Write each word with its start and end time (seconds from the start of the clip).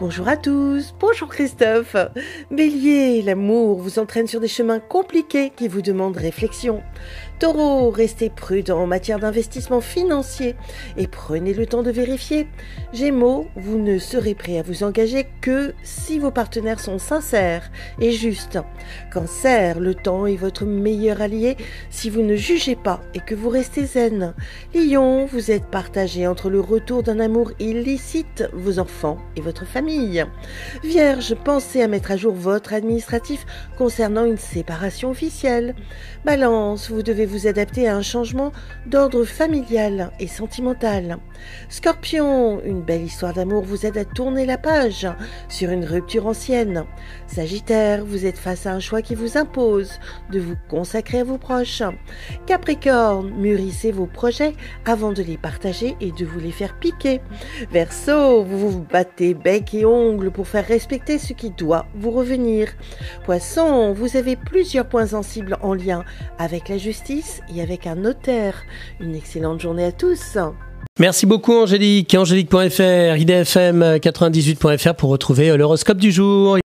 Bonjour 0.00 0.28
à 0.28 0.38
tous, 0.38 0.94
bonjour 0.98 1.28
Christophe. 1.28 1.94
Bélier, 2.50 3.20
l'amour 3.20 3.80
vous 3.80 3.98
entraîne 3.98 4.26
sur 4.26 4.40
des 4.40 4.48
chemins 4.48 4.80
compliqués 4.80 5.52
qui 5.54 5.68
vous 5.68 5.82
demandent 5.82 6.16
réflexion. 6.16 6.82
Taureau, 7.38 7.90
restez 7.90 8.30
prudent 8.30 8.80
en 8.80 8.86
matière 8.86 9.18
d'investissement 9.18 9.82
financier 9.82 10.56
et 10.96 11.06
prenez 11.06 11.52
le 11.52 11.66
temps 11.66 11.82
de 11.82 11.90
vérifier. 11.90 12.46
Gémeaux, 12.94 13.46
vous 13.56 13.76
ne 13.76 13.98
serez 13.98 14.34
prêt 14.34 14.58
à 14.58 14.62
vous 14.62 14.84
engager 14.84 15.26
que 15.42 15.74
si 15.82 16.18
vos 16.18 16.30
partenaires 16.30 16.80
sont 16.80 16.98
sincères 16.98 17.70
et 18.00 18.12
justes. 18.12 18.58
Cancer, 19.12 19.80
le 19.80 19.94
temps 19.94 20.24
est 20.24 20.36
votre 20.36 20.64
meilleur 20.64 21.20
allié 21.20 21.58
si 21.90 22.08
vous 22.08 22.22
ne 22.22 22.36
jugez 22.36 22.76
pas 22.76 23.02
et 23.12 23.20
que 23.20 23.34
vous 23.34 23.50
restez 23.50 23.84
zen. 23.84 24.32
Lion, 24.74 25.26
vous 25.26 25.50
êtes 25.50 25.66
partagé 25.66 26.26
entre 26.26 26.48
le 26.48 26.60
retour 26.60 27.02
d'un 27.02 27.20
amour 27.20 27.52
illicite, 27.58 28.48
vos 28.54 28.78
enfants 28.78 29.18
et 29.36 29.42
votre 29.42 29.66
famille. 29.66 29.89
Vierge, 30.84 31.34
pensez 31.44 31.82
à 31.82 31.88
mettre 31.88 32.12
à 32.12 32.16
jour 32.16 32.32
votre 32.32 32.74
administratif 32.74 33.44
concernant 33.76 34.24
une 34.24 34.36
séparation 34.36 35.10
officielle. 35.10 35.74
Balance, 36.24 36.90
vous 36.90 37.02
devez 37.02 37.26
vous 37.26 37.46
adapter 37.46 37.88
à 37.88 37.96
un 37.96 38.02
changement 38.02 38.52
d'ordre 38.86 39.24
familial 39.24 40.12
et 40.20 40.28
sentimental. 40.28 41.18
Scorpion, 41.68 42.60
une 42.64 42.82
belle 42.82 43.02
histoire 43.02 43.32
d'amour 43.32 43.62
vous 43.64 43.84
aide 43.84 43.98
à 43.98 44.04
tourner 44.04 44.46
la 44.46 44.58
page 44.58 45.08
sur 45.48 45.70
une 45.70 45.84
rupture 45.84 46.26
ancienne. 46.26 46.84
Sagittaire, 47.26 48.04
vous 48.04 48.26
êtes 48.26 48.38
face 48.38 48.66
à 48.66 48.72
un 48.72 48.80
choix 48.80 49.02
qui 49.02 49.14
vous 49.14 49.38
impose 49.38 49.98
de 50.30 50.38
vous 50.38 50.56
consacrer 50.68 51.20
à 51.20 51.24
vos 51.24 51.38
proches. 51.38 51.82
Capricorne, 52.46 53.30
mûrissez 53.30 53.90
vos 53.90 54.06
projets 54.06 54.54
avant 54.84 55.12
de 55.12 55.22
les 55.22 55.38
partager 55.38 55.96
et 56.00 56.12
de 56.12 56.24
vous 56.24 56.38
les 56.38 56.52
faire 56.52 56.78
piquer. 56.78 57.20
Verseau, 57.72 58.44
vous 58.44 58.70
vous 58.70 58.82
battez 58.84 59.34
bec 59.34 59.79
ongles 59.84 60.30
pour 60.30 60.48
faire 60.48 60.66
respecter 60.66 61.18
ce 61.18 61.32
qui 61.32 61.50
doit 61.50 61.86
vous 61.94 62.10
revenir. 62.10 62.68
Poisson, 63.24 63.92
vous 63.92 64.16
avez 64.16 64.36
plusieurs 64.36 64.86
points 64.86 65.08
sensibles 65.08 65.56
en 65.62 65.74
lien 65.74 66.04
avec 66.38 66.68
la 66.68 66.78
justice 66.78 67.40
et 67.54 67.62
avec 67.62 67.86
un 67.86 67.96
notaire. 67.96 68.64
Une 69.00 69.14
excellente 69.14 69.60
journée 69.60 69.84
à 69.84 69.92
tous. 69.92 70.38
Merci 70.98 71.24
beaucoup 71.24 71.54
Angélique. 71.54 72.14
Angélique.fr, 72.14 73.16
idfm98.fr 73.16 74.94
pour 74.94 75.10
retrouver 75.10 75.56
l'horoscope 75.56 75.96
du 75.96 76.12
jour. 76.12 76.58